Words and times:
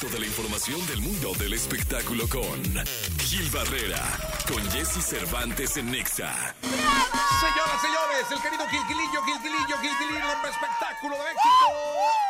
Toda 0.00 0.20
la 0.20 0.26
información 0.26 0.86
del 0.86 1.00
mundo 1.00 1.32
del 1.40 1.54
espectáculo 1.54 2.28
con 2.28 2.62
Gil 3.18 3.50
Barrera, 3.50 4.00
con 4.46 4.62
Jesse 4.70 5.04
Cervantes 5.04 5.76
en 5.76 5.90
Nexa. 5.90 6.54
Señoras, 6.62 7.82
señores, 7.82 8.26
el 8.30 8.40
querido 8.40 8.64
Gilquilillo, 8.68 9.22
Gilquilillo, 9.24 9.78
Gilquilillo, 9.78 10.24
el 10.24 10.50
espectáculo 10.50 11.16
de 11.16 11.24
México. 11.24 11.72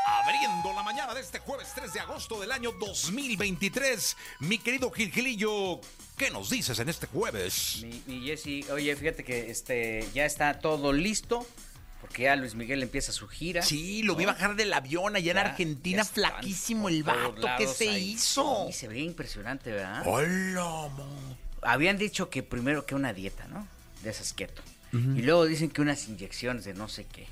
Abriendo 0.07 0.73
la 0.73 0.83
mañana 0.83 1.13
de 1.13 1.21
este 1.21 1.41
jueves 1.41 1.69
3 1.75 1.93
de 1.93 2.01
agosto 2.01 2.41
del 2.41 2.53
año 2.53 2.73
2023. 2.73 4.17
Mi 4.41 4.59
querido 4.59 4.91
Gilquilillo, 4.91 5.83
¿qué 6.17 6.31
nos 6.31 6.49
dices 6.49 6.79
en 6.79 6.89
este 6.89 7.07
jueves? 7.07 7.81
Mi, 7.83 8.03
mi 8.07 8.27
Jessy, 8.27 8.65
oye, 8.71 8.97
fíjate 8.97 9.25
que 9.25 9.51
este 9.51 10.09
ya 10.15 10.25
está 10.25 10.59
todo 10.59 10.95
listo. 10.95 11.47
Porque 12.01 12.25
ya 12.25 12.37
Luis 12.37 12.55
Miguel 12.55 12.83
empieza 12.83 13.13
su 13.13 13.27
gira. 13.27 13.63
Sí, 13.63 14.03
lo 14.03 14.15
vi 14.15 14.25
bajar 14.25 14.55
del 14.55 14.73
avión 14.73 15.17
allá 15.17 15.33
en 15.33 15.39
Argentina, 15.39 16.05
flaquísimo 16.05 16.89
el 16.89 17.03
vato. 17.03 17.47
¿Qué 17.59 17.67
se 17.67 17.89
ahí. 17.89 18.13
hizo? 18.13 18.67
Sí, 18.69 18.73
se 18.73 18.89
veía 18.89 19.05
impresionante, 19.05 19.73
¿verdad? 19.73 20.03
Hola, 20.07 20.89
mo. 20.97 21.37
Habían 21.63 21.99
dicho 21.99 22.31
que 22.31 22.43
primero 22.43 22.87
que 22.87 22.95
una 22.95 23.13
dieta, 23.13 23.47
¿no? 23.49 23.67
De 24.03 24.11
esas 24.11 24.33
keto. 24.33 24.63
Y 24.93 25.21
luego 25.21 25.45
dicen 25.45 25.69
que 25.69 25.83
unas 25.83 26.09
inyecciones 26.09 26.65
de 26.65 26.73
no 26.73 26.89
sé 26.89 27.05
qué. 27.05 27.27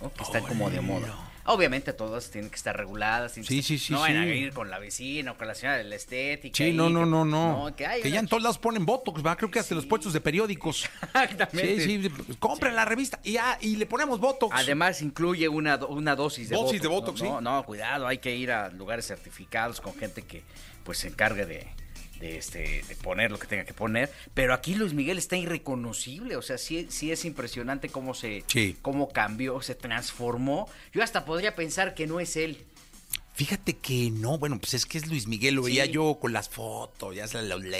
¿No? 0.00 0.12
Que 0.12 0.22
están 0.22 0.44
como 0.44 0.70
de 0.70 0.80
moda. 0.80 1.14
Obviamente 1.48 1.92
todas 1.92 2.28
tienen 2.32 2.50
que 2.50 2.56
estar 2.56 2.76
reguladas. 2.76 3.30
Sí, 3.34 3.40
estar- 3.42 3.62
sí, 3.62 3.78
sí, 3.78 3.92
No 3.92 4.00
van 4.00 4.16
a 4.16 4.24
sí. 4.24 4.30
ir 4.30 4.52
con 4.52 4.68
la 4.68 4.80
vecina 4.80 5.30
o 5.30 5.36
con 5.38 5.46
la 5.46 5.54
señora 5.54 5.78
de 5.78 5.84
la 5.84 5.94
estética. 5.94 6.56
Sí, 6.56 6.64
ahí, 6.64 6.72
no, 6.72 6.90
no, 6.90 7.04
que- 7.04 7.06
no, 7.06 7.24
no. 7.24 7.76
que, 7.76 7.86
hay 7.86 8.02
que 8.02 8.10
ya 8.10 8.18
en 8.18 8.26
todos 8.26 8.42
lados 8.42 8.58
ponen 8.58 8.84
Botox, 8.84 9.24
va, 9.24 9.36
creo 9.36 9.48
que 9.48 9.60
hasta 9.60 9.76
los 9.76 9.86
puestos 9.86 10.12
de 10.12 10.20
periódicos. 10.20 10.86
Exactamente. 11.14 11.80
Sí, 11.84 12.02
sí, 12.02 12.08
pues, 12.08 12.36
compren 12.38 12.74
la 12.74 12.84
revista 12.84 13.20
y 13.22 13.32
ya, 13.34 13.58
y 13.60 13.76
le 13.76 13.86
ponemos 13.86 14.18
Botox. 14.18 14.52
Además 14.58 15.00
incluye 15.02 15.48
una, 15.48 15.76
una 15.86 16.16
dosis 16.16 16.48
de 16.48 16.56
Dosis 16.56 16.80
Botox. 16.80 16.82
de 16.82 16.88
Botox, 16.88 17.20
¿no? 17.22 17.26
sí. 17.38 17.44
No, 17.44 17.56
no, 17.58 17.62
cuidado, 17.64 18.08
hay 18.08 18.18
que 18.18 18.34
ir 18.34 18.50
a 18.50 18.68
lugares 18.70 19.06
certificados 19.06 19.80
con 19.80 19.94
gente 19.94 20.22
que 20.22 20.42
pues 20.82 20.98
se 20.98 21.06
encargue 21.08 21.46
de, 21.46 21.68
de, 22.20 22.38
este, 22.38 22.82
de 22.88 22.96
poner 22.96 23.30
lo 23.30 23.38
que 23.38 23.46
tenga 23.46 23.64
que 23.64 23.74
poner. 23.74 24.10
Pero 24.34 24.54
aquí 24.54 24.74
Luis 24.74 24.92
Miguel 24.94 25.18
está 25.18 25.36
irreconocible, 25.36 26.36
o 26.36 26.42
sea, 26.42 26.58
sí, 26.58 26.86
sí 26.90 27.12
es 27.12 27.24
impresionante 27.24 27.88
cómo 27.88 28.14
se 28.14 28.44
Sí. 28.46 28.76
cómo 28.82 29.08
cambió, 29.10 29.60
se 29.62 29.74
transformó. 29.74 30.68
Yo 30.92 31.02
hasta 31.02 31.24
podría 31.24 31.54
pensar 31.54 31.94
que 31.94 32.06
no 32.06 32.20
es 32.20 32.36
él. 32.36 32.64
Fíjate 33.34 33.76
que 33.76 34.10
no, 34.10 34.38
bueno, 34.38 34.58
pues 34.58 34.72
es 34.74 34.86
que 34.86 34.96
es 34.96 35.06
Luis 35.08 35.26
Miguel, 35.26 35.56
lo 35.56 35.62
veía 35.64 35.84
yo 35.84 36.18
con 36.18 36.32
las 36.32 36.48
fotos, 36.48 37.14
ya 37.14 37.28
se 37.28 37.42
la, 37.42 37.56
la, 37.58 37.78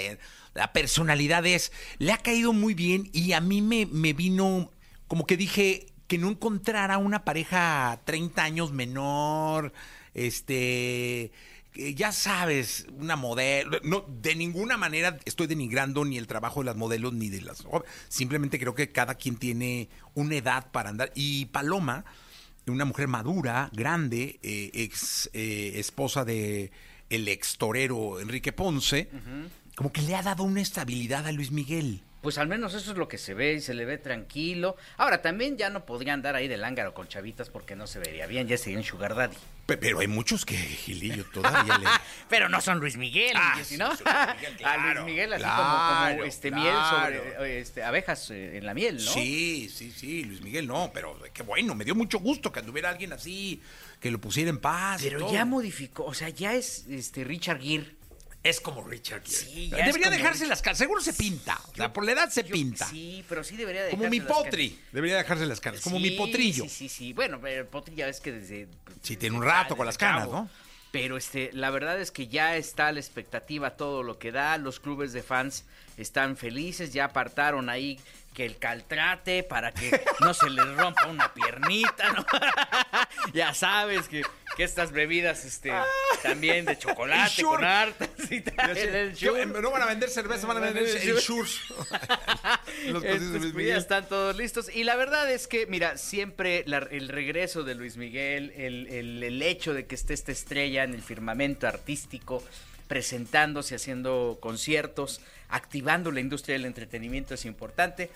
la 0.53 0.71
personalidad 0.71 1.43
es, 1.47 1.71
le 1.97 2.11
ha 2.11 2.17
caído 2.17 2.53
muy 2.53 2.75
bien 2.75 3.09
y 3.11 3.31
a 3.33 3.41
mí 3.41 3.63
me, 3.63 3.87
me 3.87 4.13
vino, 4.13 4.71
como 5.07 5.25
que 5.25 5.35
dije, 5.35 5.87
que 6.05 6.19
no 6.19 6.29
encontrara 6.29 6.99
una 6.99 7.25
pareja 7.25 7.99
30 8.05 8.43
años 8.43 8.71
menor, 8.71 9.73
este, 10.13 11.31
que 11.77 11.93
ya 11.93 12.11
sabes, 12.11 12.87
una 12.97 13.15
modelo, 13.15 13.79
no, 13.83 14.05
de 14.07 14.35
ninguna 14.35 14.77
manera 14.77 15.19
estoy 15.25 15.47
denigrando 15.47 16.03
ni 16.05 16.17
el 16.17 16.27
trabajo 16.27 16.61
de 16.61 16.65
las 16.65 16.75
modelos 16.75 17.13
ni 17.13 17.29
de 17.29 17.41
las, 17.41 17.63
simplemente 18.09 18.59
creo 18.59 18.73
que 18.73 18.91
cada 18.91 19.15
quien 19.15 19.37
tiene 19.37 19.89
una 20.13 20.35
edad 20.35 20.71
para 20.71 20.89
andar. 20.89 21.11
Y 21.15 21.45
Paloma 21.45 22.05
una 22.71 22.85
mujer 22.85 23.07
madura, 23.07 23.69
grande, 23.73 24.39
eh, 24.43 24.71
ex 24.73 25.29
eh, 25.33 25.73
esposa 25.75 26.25
de 26.25 26.71
el 27.09 27.27
ex 27.27 27.57
torero 27.57 28.19
Enrique 28.19 28.51
Ponce, 28.51 29.09
como 29.75 29.91
que 29.91 30.01
le 30.01 30.15
ha 30.15 30.21
dado 30.21 30.43
una 30.43 30.61
estabilidad 30.61 31.25
a 31.25 31.31
Luis 31.31 31.51
Miguel. 31.51 32.01
Pues 32.21 32.37
al 32.39 32.47
menos 32.47 32.73
eso 32.73 32.91
es 32.91 32.97
lo 32.97 33.07
que 33.07 33.17
se 33.19 33.33
ve 33.35 33.53
y 33.53 33.61
se 33.61 33.73
le 33.75 33.85
ve 33.85 33.97
tranquilo. 33.99 34.75
Ahora, 34.97 35.21
también 35.21 35.55
ya 35.55 35.69
no 35.69 35.85
podría 35.85 36.13
andar 36.13 36.35
ahí 36.35 36.47
de 36.47 36.57
lángaro 36.57 36.93
con 36.93 37.07
chavitas 37.07 37.49
porque 37.49 37.75
no 37.75 37.85
se 37.87 37.99
vería 37.99 38.25
bien, 38.25 38.47
ya 38.47 38.57
sería 38.57 38.79
un 38.79 38.83
sugar 38.83 39.15
daddy. 39.15 39.35
Pe- 39.67 39.77
Pero 39.77 39.99
hay 39.99 40.07
muchos 40.07 40.43
que 40.45 40.57
Gilillo 40.57 41.25
todavía 41.31 41.77
le... 41.77 41.85
Pero 42.29 42.49
no 42.49 42.59
son 42.59 42.79
Luis 42.79 42.97
Miguel, 42.97 43.33
Ah, 43.35 43.53
Jessy, 43.57 43.75
sí, 43.75 43.77
¿no? 43.77 43.95
son 43.95 44.05
Luis 44.07 44.51
Miguel, 44.51 44.65
A 44.65 44.93
Luis 44.93 45.05
Miguel 45.05 45.33
así 45.33 45.43
claro, 45.43 45.63
como, 45.63 46.15
como, 46.17 46.23
este 46.25 46.51
miel 46.51 46.75
sobre 46.89 47.59
este, 47.59 47.83
abejas 47.83 48.31
eh, 48.31 48.57
en 48.57 48.65
la 48.65 48.73
miel, 48.73 48.95
¿no? 48.95 49.11
Sí, 49.11 49.69
sí, 49.73 49.91
sí, 49.91 50.23
Luis 50.23 50.41
Miguel 50.41 50.65
no, 50.67 50.89
pero 50.93 51.17
qué 51.33 51.43
bueno, 51.43 51.75
me 51.75 51.85
dio 51.85 51.93
mucho 51.95 52.17
gusto 52.19 52.51
que 52.51 52.59
anduviera 52.61 52.89
alguien 52.89 53.13
así, 53.13 53.61
que 53.99 54.09
lo 54.09 54.19
pusiera 54.19 54.49
en 54.49 54.57
paz. 54.57 55.01
y 55.01 55.05
Pero 55.09 55.19
todo. 55.19 55.33
ya 55.33 55.45
modificó, 55.45 56.05
o 56.05 56.13
sea, 56.13 56.29
ya 56.29 56.55
es 56.55 56.87
este 56.87 57.23
Richard 57.23 57.61
Gere. 57.61 57.95
Es 58.49 58.61
como 58.61 58.83
Richard 58.83 59.23
Gere. 59.23 59.35
Sí, 59.37 59.69
ya 59.69 59.77
Debería 59.77 59.93
como 60.05 60.15
dejarse 60.17 60.39
Richard- 60.43 60.49
las 60.49 60.61
caras, 60.61 60.77
seguro 60.77 61.01
se 61.01 61.13
pinta, 61.13 61.59
o 61.71 61.75
sea, 61.75 61.91
por 61.93 62.05
la 62.05 62.11
edad 62.13 62.29
se 62.29 62.43
Yo- 62.43 62.51
pinta. 62.53 62.85
Sí, 62.87 63.23
pero 63.27 63.43
sí 63.43 63.55
debería 63.57 63.83
de 63.83 63.91
como 63.91 64.03
dejarse 64.03 64.19
mi 64.19 64.25
las 64.27 64.37
potri, 64.37 64.69
caras. 64.71 64.85
debería 64.93 65.17
dejarse 65.17 65.45
las 65.45 65.59
caras, 65.59 65.81
como 65.81 65.99
mi 65.99 66.11
potrillo. 66.11 66.63
Sí, 66.63 66.69
sí, 66.69 66.89
sí. 66.89 67.13
Bueno, 67.13 67.39
pero 67.41 67.61
el 67.61 67.67
potri 67.67 67.95
ya 67.95 68.05
ves 68.05 68.19
que 68.19 68.31
desde... 68.31 68.67
Sí, 69.01 69.17
tiene 69.17 69.35
un 69.37 69.43
rato 69.43 69.75
con 69.75 69.85
las 69.85 69.97
canas, 69.97 70.21
chavo. 70.23 70.33
¿no? 70.33 70.49
Pero 70.91 71.17
este, 71.17 71.49
la 71.53 71.69
verdad 71.69 71.99
es 71.99 72.11
que 72.11 72.27
ya 72.27 72.55
está 72.55 72.91
la 72.93 72.99
expectativa 72.99 73.71
todo 73.71 74.03
lo 74.03 74.17
que 74.17 74.31
da. 74.31 74.57
Los 74.57 74.79
clubes 74.79 75.11
de 75.11 75.21
fans 75.21 75.65
están 75.97 76.37
felices, 76.37 76.93
ya 76.93 77.05
apartaron 77.05 77.69
ahí 77.69 77.99
que 78.33 78.45
el 78.45 78.57
caltrate 78.57 79.43
para 79.43 79.73
que 79.73 79.99
no 80.21 80.33
se 80.33 80.49
les 80.49 80.65
rompa 80.77 81.07
una 81.07 81.33
piernita, 81.33 82.13
¿no? 82.13 82.25
ya 83.33 83.53
sabes 83.53 84.07
que, 84.07 84.21
que 84.57 84.63
estas 84.63 84.91
bebidas 84.91 85.45
este, 85.45 85.71
también 86.23 86.65
de 86.65 86.77
chocolate 86.79 87.41
El 87.41 87.45
con 87.45 87.63
hartas 87.63 88.09
y 88.29 88.41
tal. 88.41 88.67
Ya 88.69 88.73
sé, 88.75 89.01
el 89.01 89.09
¿qué- 89.13 89.25
Shure. 89.25 89.45
no 89.45 89.71
van 89.71 89.83
a 89.83 89.85
vender 89.85 90.09
cerveza, 90.09 90.47
van 90.47 90.57
a 90.57 90.59
vender 90.61 90.83
El. 90.83 91.15
Shurs. 91.19 91.61
Los 92.87 93.03
ya 93.03 93.77
están 93.77 94.07
todos 94.09 94.35
listos. 94.35 94.69
Y 94.75 94.83
la 94.83 94.95
verdad 94.95 95.31
es 95.31 95.47
que, 95.47 95.65
mira, 95.67 95.97
siempre 95.97 96.63
la- 96.65 96.87
el 96.91 97.07
regreso 97.09 97.63
de 97.63 97.75
Luis 97.75 97.97
Miguel, 97.97 98.51
el, 98.57 98.87
el- 98.87 99.23
el 99.23 99.41
hecho 99.41 99.73
de 99.73 99.85
que 99.85 99.95
esté 99.95 100.13
esta 100.13 100.31
estrella 100.31 100.83
en 100.83 100.93
el 100.93 101.01
firmamento 101.03 101.67
artístico, 101.67 102.43
presentándose, 102.87 103.75
haciendo 103.75 104.37
conciertos, 104.41 105.21
activando 105.49 106.11
la 106.11 106.19
industria 106.19 106.53
del 106.53 106.65
entretenimiento 106.65 107.33
es 107.35 107.45
importante. 107.45 108.09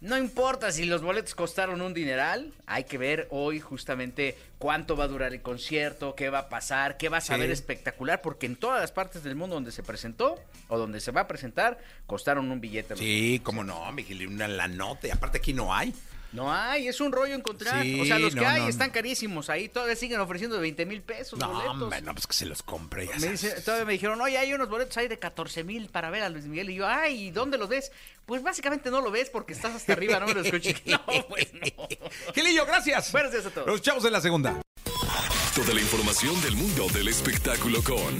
No 0.00 0.16
importa 0.16 0.70
si 0.70 0.84
los 0.84 1.02
boletos 1.02 1.34
costaron 1.34 1.80
un 1.80 1.92
dineral, 1.92 2.52
hay 2.66 2.84
que 2.84 2.98
ver 2.98 3.26
hoy 3.30 3.58
justamente 3.58 4.38
cuánto 4.58 4.96
va 4.96 5.04
a 5.04 5.08
durar 5.08 5.32
el 5.34 5.42
concierto, 5.42 6.14
qué 6.14 6.30
va 6.30 6.38
a 6.40 6.48
pasar, 6.48 6.96
qué 6.96 7.08
va 7.08 7.16
a 7.16 7.20
saber 7.20 7.46
Sí. 7.48 7.52
espectacular, 7.54 8.22
porque 8.22 8.46
en 8.46 8.54
todas 8.54 8.80
las 8.80 8.92
partes 8.92 9.24
del 9.24 9.34
mundo 9.34 9.56
donde 9.56 9.72
se 9.72 9.82
presentó 9.82 10.40
o 10.68 10.78
donde 10.78 11.00
se 11.00 11.10
va 11.10 11.22
a 11.22 11.26
presentar, 11.28 11.78
costaron 12.06 12.48
un 12.52 12.60
billete. 12.60 12.94
Sí, 12.96 13.40
cómo 13.42 13.64
no, 13.64 13.90
Miguel, 13.90 14.28
una 14.28 14.46
la 14.46 14.68
nota. 14.68 15.08
Y 15.08 15.10
aparte 15.10 15.38
aquí 15.38 15.52
no 15.52 15.74
hay. 15.74 15.92
No 16.32 16.52
hay, 16.52 16.88
es 16.88 17.00
un 17.00 17.10
rollo 17.10 17.34
encontrar. 17.34 17.82
Sí, 17.82 18.00
o 18.00 18.04
sea, 18.04 18.18
los 18.18 18.34
que 18.34 18.42
no, 18.42 18.48
hay 18.48 18.60
no, 18.62 18.68
están 18.68 18.90
carísimos. 18.90 19.48
Ahí 19.48 19.68
todavía 19.70 19.96
siguen 19.96 20.20
ofreciendo 20.20 20.56
de 20.56 20.62
20 20.62 20.84
mil 20.84 21.00
pesos 21.00 21.38
No, 21.38 21.48
boletos. 21.48 21.70
hombre, 21.82 22.02
no, 22.02 22.12
pues 22.12 22.26
que 22.26 22.34
se 22.34 22.44
los 22.44 22.62
compre. 22.62 23.06
Ya 23.06 23.14
Me 23.14 23.20
sabes. 23.20 23.40
dice- 23.42 23.60
todavía 23.62 23.86
me 23.86 23.92
dijeron, 23.94 24.20
oye, 24.20 24.36
hay 24.36 24.52
unos 24.52 24.68
boletos 24.68 24.96
ahí 24.98 25.08
de 25.08 25.18
14 25.18 25.64
mil 25.64 25.88
para 25.88 26.10
ver 26.10 26.22
a 26.22 26.28
Luis 26.28 26.44
Miguel. 26.44 26.68
Y 26.70 26.74
yo, 26.74 26.86
ay, 26.86 27.30
¿dónde 27.30 27.56
los 27.56 27.68
ves? 27.70 27.92
Pues 28.26 28.42
básicamente 28.42 28.90
no 28.90 29.00
lo 29.00 29.10
ves 29.10 29.30
porque 29.30 29.54
estás 29.54 29.74
hasta 29.74 29.94
arriba, 29.94 30.20
no 30.20 30.26
me 30.26 30.34
lo 30.34 30.40
escuché. 30.42 30.76
No, 30.84 31.00
pues 31.28 31.48
no. 31.54 31.88
Gilillo, 32.34 32.66
gracias. 32.66 33.10
Buenos 33.10 33.32
días 33.32 33.46
a 33.46 33.50
todos. 33.50 33.66
Los 33.66 33.80
chavos 33.80 34.04
en 34.04 34.12
la 34.12 34.20
segunda. 34.20 34.60
Toda 35.54 35.74
la 35.74 35.80
información 35.80 36.40
del 36.42 36.54
mundo 36.54 36.86
del 36.90 37.08
espectáculo 37.08 37.82
con 37.82 38.16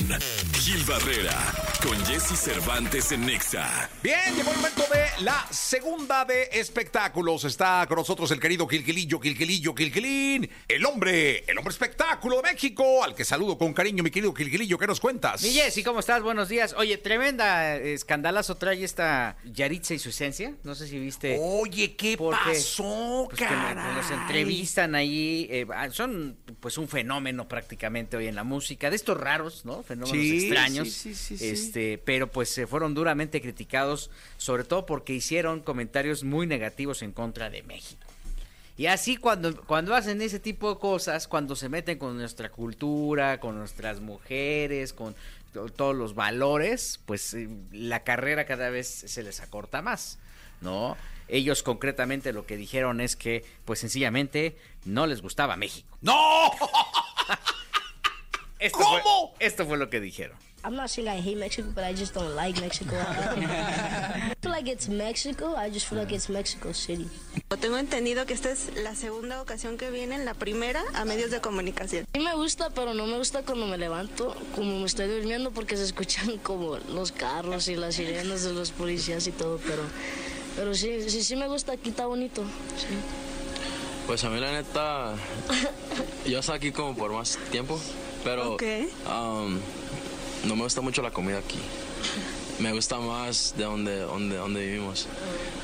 Gil 0.54 0.82
Barrera, 0.84 1.36
con 1.82 1.96
Jesse 2.06 2.36
Cervantes 2.36 3.12
en 3.12 3.24
Nexa. 3.26 3.88
Bien, 4.02 4.18
llegó 4.36 4.50
el 4.50 4.56
momento 4.56 4.82
de 4.92 5.22
la 5.24 5.46
segunda 5.50 6.24
de 6.24 6.48
espectáculos. 6.52 7.44
Está 7.44 7.86
con 7.86 7.96
nosotros 7.96 8.30
el 8.32 8.40
querido 8.40 8.66
Gilgilillo, 8.66 9.20
Gilgilillo, 9.20 9.74
Gilgilín, 9.74 10.48
el 10.66 10.84
hombre, 10.84 11.44
el 11.46 11.56
hombre 11.56 11.72
espectáculo 11.72 12.36
de 12.36 12.42
México, 12.52 13.04
al 13.04 13.14
que 13.14 13.24
saludo 13.24 13.56
con 13.56 13.72
cariño, 13.72 14.02
mi 14.02 14.10
querido 14.10 14.34
Gilgilillo. 14.34 14.76
¿Qué 14.78 14.86
nos 14.86 14.98
cuentas? 15.00 15.42
Mi 15.42 15.50
Jessy, 15.50 15.82
¿cómo 15.84 16.00
estás? 16.00 16.22
Buenos 16.22 16.48
días. 16.48 16.74
Oye, 16.76 16.98
tremenda 16.98 17.76
eh, 17.76 17.94
escandalazo 17.94 18.56
trae 18.56 18.82
esta 18.82 19.36
Yaritza 19.44 19.94
y 19.94 19.98
su 19.98 20.08
esencia. 20.08 20.54
No 20.64 20.74
sé 20.74 20.88
si 20.88 20.98
viste. 20.98 21.38
Oye, 21.40 21.94
¿qué 21.96 22.16
Porque, 22.16 22.38
pasó, 22.54 23.26
pues, 23.30 23.40
caray? 23.40 23.94
los 23.94 24.10
entrevistan 24.10 24.94
ahí, 24.94 25.46
eh, 25.50 25.66
ah, 25.74 25.88
son 25.90 26.36
pues 26.60 26.76
un 26.78 26.88
fenómeno 26.88 27.46
prácticamente 27.48 28.16
hoy 28.16 28.26
en 28.26 28.34
la 28.34 28.44
música, 28.44 28.90
de 28.90 28.96
estos 28.96 29.18
raros, 29.18 29.64
¿no? 29.64 29.82
Fenómenos 29.82 30.10
Sí, 30.10 30.46
extraños. 30.46 30.88
sí, 30.88 31.14
sí, 31.14 31.36
sí, 31.36 31.38
sí. 31.38 31.67
Este, 31.68 31.98
pero 31.98 32.30
pues 32.30 32.48
se 32.48 32.66
fueron 32.66 32.94
duramente 32.94 33.40
criticados, 33.40 34.10
sobre 34.38 34.64
todo 34.64 34.86
porque 34.86 35.12
hicieron 35.12 35.60
comentarios 35.60 36.24
muy 36.24 36.46
negativos 36.46 37.02
en 37.02 37.12
contra 37.12 37.50
de 37.50 37.62
México. 37.62 38.00
Y 38.76 38.86
así 38.86 39.16
cuando, 39.16 39.60
cuando 39.64 39.94
hacen 39.94 40.22
ese 40.22 40.38
tipo 40.38 40.72
de 40.72 40.80
cosas, 40.80 41.26
cuando 41.28 41.56
se 41.56 41.68
meten 41.68 41.98
con 41.98 42.16
nuestra 42.16 42.50
cultura, 42.50 43.40
con 43.40 43.58
nuestras 43.58 44.00
mujeres, 44.00 44.92
con 44.92 45.14
to- 45.52 45.68
todos 45.68 45.96
los 45.96 46.14
valores, 46.14 47.00
pues 47.04 47.34
eh, 47.34 47.48
la 47.72 48.04
carrera 48.04 48.46
cada 48.46 48.70
vez 48.70 48.88
se 48.88 49.22
les 49.22 49.40
acorta 49.40 49.82
más, 49.82 50.18
¿no? 50.60 50.96
Ellos 51.26 51.62
concretamente 51.62 52.32
lo 52.32 52.46
que 52.46 52.56
dijeron 52.56 53.00
es 53.02 53.16
que, 53.16 53.44
pues 53.64 53.80
sencillamente, 53.80 54.56
no 54.84 55.06
les 55.06 55.20
gustaba 55.22 55.56
México. 55.56 55.98
¡No! 56.00 56.50
Esto 58.60 58.78
¿Cómo? 58.78 59.34
Fue, 59.36 59.46
esto 59.46 59.66
fue 59.66 59.76
lo 59.78 59.88
que 59.90 60.00
dijeron. 60.00 60.36
I'm 60.64 60.74
not 60.74 60.90
saying 60.90 61.08
I 61.08 61.20
hate 61.20 61.36
Mexico, 61.38 61.68
but 61.74 61.84
I 61.84 61.92
just 61.94 62.14
don't 62.14 62.34
like 62.34 62.60
Mexico. 62.60 62.96
I 62.98 64.34
feel 64.42 64.50
like 64.50 64.68
it's 64.68 64.88
Mexico. 64.88 65.54
I 65.56 65.70
just 65.70 65.86
feel 65.86 65.98
like 65.98 66.12
it's 66.12 66.28
Mexico 66.28 66.72
City. 66.72 67.08
Tengo 67.60 67.78
entendido 67.78 68.26
que 68.26 68.34
esta 68.34 68.50
es 68.50 68.70
la 68.82 68.94
segunda 68.94 69.40
ocasión 69.40 69.78
que 69.78 69.90
vienen, 69.90 70.24
la 70.24 70.34
primera 70.34 70.82
a 70.94 71.04
medios 71.04 71.30
de 71.30 71.40
comunicación. 71.40 72.06
Sí 72.12 72.20
me 72.20 72.34
gusta, 72.34 72.70
pero 72.70 72.92
no 72.92 73.06
me 73.06 73.16
gusta 73.16 73.42
cuando 73.42 73.66
me 73.66 73.78
levanto, 73.78 74.36
como 74.54 74.78
me 74.80 74.86
estoy 74.86 75.06
durmiendo, 75.08 75.50
porque 75.52 75.76
se 75.76 75.84
escuchan 75.84 76.38
como 76.42 76.76
los 76.92 77.12
carros 77.12 77.68
y 77.68 77.76
las 77.76 77.94
sirenas 77.94 78.42
de 78.42 78.52
los 78.52 78.70
policías 78.72 79.26
y 79.26 79.32
todo, 79.32 79.58
pero, 79.66 79.82
pero 80.56 80.74
sí, 80.74 81.08
sí, 81.08 81.22
sí 81.22 81.36
me 81.36 81.46
gusta, 81.48 81.72
aquí 81.72 81.90
está 81.90 82.06
bonito. 82.06 82.42
Sí. 82.76 82.94
Pues 84.06 84.24
a 84.24 84.30
mí 84.30 84.40
la 84.40 84.50
neta, 84.52 85.14
yo 86.26 86.38
estoy 86.40 86.56
aquí 86.56 86.72
como 86.72 86.96
por 86.96 87.12
más 87.12 87.38
tiempo, 87.50 87.78
pero 88.24 88.54
Ok. 88.54 88.62
um, 89.06 89.58
no 90.44 90.56
me 90.56 90.62
gusta 90.62 90.80
mucho 90.80 91.02
la 91.02 91.10
comida 91.10 91.38
aquí. 91.38 91.58
Me 92.58 92.72
gusta 92.72 92.98
más 92.98 93.54
de 93.56 93.64
donde, 93.64 94.00
donde, 94.00 94.36
donde 94.36 94.66
vivimos. 94.66 95.06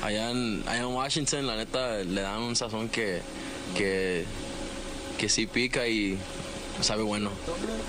Allá 0.01 0.31
en, 0.31 0.63
allá 0.65 0.79
en 0.79 0.85
Washington, 0.85 1.47
la 1.47 1.57
neta, 1.57 1.97
le 1.97 2.21
dan 2.21 2.41
un 2.41 2.55
sazón 2.55 2.87
que, 2.87 3.21
que, 3.75 4.25
que 5.17 5.27
sí 5.29 5.45
pica 5.45 5.87
y 5.87 6.17
sabe 6.81 7.03
bueno. 7.03 7.29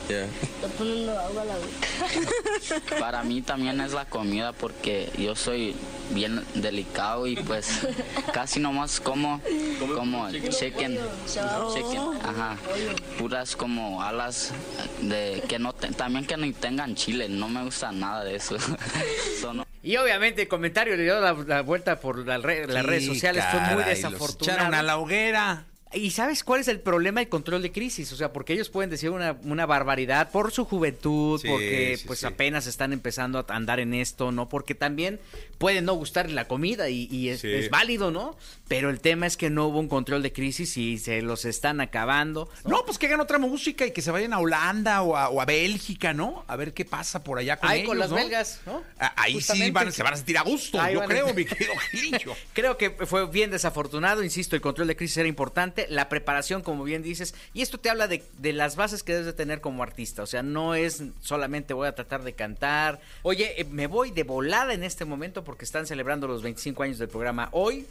Yeah. 0.09 0.25
Está 0.25 0.69
poniendo 0.79 1.19
agua 1.19 1.43
a 1.43 1.45
la 1.45 1.55
boca. 1.57 2.99
Para 3.01 3.23
mí 3.25 3.43
también 3.43 3.81
es 3.81 3.93
la 3.93 4.05
comida 4.05 4.53
porque 4.53 5.11
yo 5.19 5.35
soy 5.35 5.75
bien 6.11 6.45
delicado 6.55 7.27
y 7.27 7.37
pues 7.37 7.81
casi 8.33 8.61
nomás 8.61 9.01
como 9.01 9.41
como 9.95 10.31
chicken, 10.31 10.99
chicken, 11.75 12.01
ajá, 12.23 12.57
puras 13.19 13.57
como 13.57 14.03
alas 14.03 14.53
de 15.01 15.43
que 15.49 15.59
no 15.59 15.73
te- 15.73 15.89
también 15.89 16.25
que 16.27 16.37
ni 16.37 16.53
tengan 16.53 16.95
chile, 16.95 17.29
no 17.29 17.49
me 17.49 17.65
gusta 17.65 17.91
nada 17.93 18.23
de 18.25 18.37
eso. 18.37 18.57
Son- 19.41 19.65
Y 19.83 19.97
obviamente 19.97 20.43
el 20.43 20.49
comentario 20.49 20.97
le 20.97 21.03
dio 21.05 21.21
la, 21.21 21.33
la 21.33 21.63
vuelta 21.63 21.99
por 22.01 22.25
la 22.27 22.39
re- 22.39 22.67
las 22.67 22.83
Sí, 22.83 22.87
redes 22.89 23.07
sociales, 23.07 23.45
fue 23.51 23.61
muy 23.75 23.85
desafortunado. 23.85 24.59
echaron 24.59 24.75
a 24.75 24.83
la 24.83 24.99
hoguera. 24.99 25.65
¿Y 25.93 26.11
sabes 26.11 26.43
cuál 26.43 26.61
es 26.61 26.69
el 26.69 26.81
problema? 26.81 27.21
El 27.21 27.29
control 27.29 27.63
de 27.63 27.71
crisis. 27.71 28.13
O 28.13 28.17
sea, 28.17 28.33
porque 28.33 28.53
ellos 28.53 28.69
pueden 28.69 28.91
decir 28.91 29.11
una, 29.11 29.37
una 29.45 29.67
barbaridad 29.67 30.31
por 30.31 30.51
su 30.53 30.65
juventud, 30.65 31.41
Sí, 31.41 31.49
porque 31.49 31.97
sí, 31.97 32.05
pues 32.07 32.19
sí. 32.21 32.27
apenas 32.27 32.67
están 32.67 32.93
empezando 32.93 33.39
a 33.39 33.55
andar 33.55 33.79
en 33.79 33.95
esto, 33.95 34.33
¿no? 34.33 34.49
Porque 34.49 34.75
también 34.75 35.21
puede 35.59 35.83
no 35.83 35.95
gustarle 35.95 36.35
la 36.35 36.49
comida 36.49 36.89
y, 36.89 37.07
y 37.11 37.29
es, 37.29 37.41
Sí. 37.41 37.53
es 37.53 37.71
válido, 37.71 38.11
¿no? 38.11 38.37
Pero 38.69 38.91
el 38.91 39.01
tema 39.01 39.27
es 39.27 39.37
que 39.37 39.49
no 39.49 39.67
hubo 39.69 39.79
un 39.79 39.89
control 39.89 40.23
de 40.23 40.33
crisis 40.33 40.77
y 40.77 40.99
se 40.99 41.23
los 41.23 41.45
están 41.45 41.81
acabando. 41.81 42.51
No, 42.65 42.85
pues 42.85 42.99
que 42.99 43.07
hagan 43.07 43.21
otra 43.21 43.39
música 43.39 43.87
y 43.87 43.93
que 43.93 44.03
se 44.03 44.11
vayan 44.11 44.33
a 44.33 44.41
Holanda 44.41 45.03
o 45.03 45.17
a, 45.17 45.29
o 45.29 45.41
a 45.41 45.45
Bélgica, 45.45 46.13
¿no? 46.13 46.45
A 46.49 46.57
ver 46.57 46.75
qué 46.75 46.85
pasa 46.85 47.23
por 47.23 47.39
allá 47.39 47.59
con 47.59 47.71
Ahí 47.71 47.79
ellos, 47.81 47.89
con 47.91 47.99
las 48.01 48.11
¿no? 48.11 48.17
belgas, 48.17 48.61
¿no? 48.67 48.83
Ah, 48.99 49.13
Ahí 49.17 49.35
sí 49.35 49.39
Justamente. 49.39 49.71
van, 49.73 49.93
se 49.93 50.03
van 50.03 50.15
a 50.15 50.17
sentir 50.17 50.37
a 50.37 50.43
gusto, 50.43 50.81
Ahí 50.81 50.95
yo 50.95 51.03
a- 51.03 51.07
creo, 51.07 51.33
mi 51.33 51.45
querido 51.45 51.73
Gilillo. 51.93 52.35
Creo 52.53 52.77
que 52.77 52.91
fue 52.91 53.27
bien 53.31 53.51
desafortunado, 53.53 54.23
insisto, 54.25 54.57
el 54.57 54.63
control 54.63 54.89
de 54.89 54.97
crisis 54.97 55.19
era 55.19 55.29
importante, 55.29 55.76
la 55.89 56.09
preparación, 56.09 56.63
como 56.63 56.85
bien 56.85 57.03
dices, 57.03 57.35
y 57.53 57.63
esto 57.63 57.79
te 57.79 57.91
habla 57.91 58.09
de, 58.09 58.23
las 58.53 58.77
bases 58.77 59.03
que 59.03 59.13
debes 59.13 59.27
de 59.27 59.33
tener 59.33 59.61
como 59.61 59.83
artista, 59.83 60.23
o 60.23 60.27
sea, 60.27 60.43
no 60.43 60.75
es 60.75 61.03
solamente 61.21 61.75
voy 61.75 61.89
a 61.89 61.95
tratar 61.95 62.23
de 62.23 62.33
cantar, 62.33 63.01
oye, 63.23 63.61
eh, 63.61 63.65
me 63.65 63.87
voy 63.87 64.11
de 64.11 64.23
volada 64.23 64.73
en 64.73 64.83
este 64.83 65.05
momento 65.05 65.45
porque 65.45 65.65
están 65.65 65.87
celebrando 65.87 66.27
los 66.27 66.43
25 66.43 66.83
años 66.83 66.99
del 66.99 67.09
programa 67.09 67.49
hoy, 67.53 67.87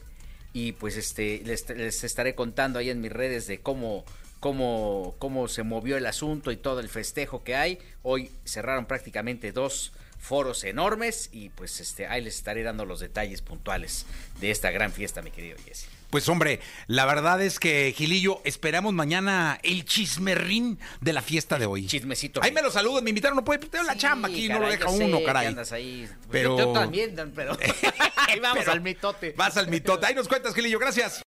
y 0.53 0.71
pues 0.71 0.97
este 0.97 1.41
les, 1.45 1.69
les 1.69 2.03
estaré 2.03 2.33
contando 2.33 2.79
ahí 2.79 2.89
en 2.89 3.01
mis 3.01 3.11
redes 3.11 3.47
de 3.47 3.59
cómo... 3.59 4.03
Cómo, 4.41 5.15
cómo 5.17 5.47
se 5.47 5.63
movió 5.63 5.97
el 5.97 6.05
asunto 6.05 6.51
y 6.51 6.57
todo 6.57 6.79
el 6.79 6.87
festejo 6.87 7.43
que 7.43 7.55
hay. 7.55 7.79
Hoy 8.03 8.29
cerraron 8.43 8.85
prácticamente 8.85 9.51
dos 9.51 9.91
foros 10.25 10.63
enormes 10.63 11.29
y 11.31 11.49
pues 11.49 11.79
este 11.79 12.07
ahí 12.07 12.21
les 12.21 12.35
estaré 12.35 12.63
dando 12.63 12.83
los 12.85 12.99
detalles 12.99 13.41
puntuales 13.41 14.05
de 14.41 14.49
esta 14.49 14.71
gran 14.71 14.91
fiesta, 14.91 15.21
mi 15.21 15.29
querido 15.29 15.57
Jesse. 15.63 15.87
Pues 16.15 16.29
hombre, 16.29 16.61
la 16.87 17.05
verdad 17.05 17.41
es 17.41 17.59
que 17.59 17.93
Gilillo, 17.93 18.39
esperamos 18.45 18.93
mañana 18.93 19.59
el 19.63 19.83
chismerrín 19.83 20.79
de 21.01 21.11
la 21.11 21.21
fiesta 21.21 21.59
de 21.59 21.65
hoy. 21.65 21.87
Chismecito. 21.87 22.41
Ahí 22.41 22.53
me 22.53 22.61
lo 22.61 22.71
saludan, 22.71 23.03
me 23.03 23.09
invitaron, 23.09 23.35
no 23.35 23.43
puede, 23.43 23.59
tengo 23.67 23.83
la 23.83 23.95
Sí, 23.95 23.99
chamba 23.99 24.29
aquí, 24.29 24.47
no 24.47 24.59
lo 24.59 24.69
deja 24.69 24.85
yo 24.85 24.95
sé 24.97 25.03
uno, 25.03 25.17
que 25.19 25.25
caray. 25.25 25.47
andas 25.47 25.73
ahí. 25.73 26.07
Pero- 26.31 26.57
Yo, 26.57 26.67
yo 26.67 26.71
también, 26.71 27.33
pero 27.35 27.57
ahí 28.29 28.39
vamos 28.39 28.59
Pero 28.59 28.71
al 28.71 28.79
mitote. 28.79 29.33
Vas 29.35 29.57
al 29.57 29.67
mitote. 29.67 30.05
Ahí 30.05 30.15
nos 30.15 30.29
cuentas, 30.29 30.55
Gilillo, 30.55 30.79
gracias. 30.79 31.25